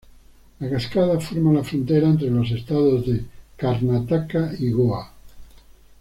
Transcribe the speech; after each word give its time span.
La 0.59 0.69
cascada 0.69 1.17
forma 1.25 1.51
la 1.57 1.63
frontera 1.63 2.07
entre 2.07 2.31
los 2.31 2.49
estados 2.49 3.05
de 3.05 3.23
Karnataka 3.55 4.49
y 4.57 4.71
Goa. 4.71 5.11